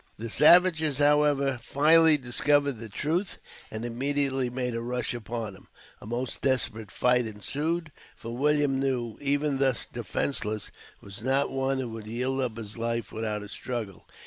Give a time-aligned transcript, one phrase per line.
[0.17, 3.37] The savages, however, finally discovered the truth
[3.69, 5.67] and immediately made a rush upon him.
[6.01, 11.89] A most desperate fight ensued, for William New, even thus defenceless, was not one who
[11.89, 14.07] would yield up his life without a struggle.